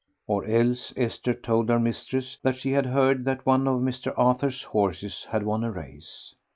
[0.25, 4.11] Or else Esther told her mistress that she had heard that one of Mr.
[4.17, 6.33] Arthur's horses had won a race.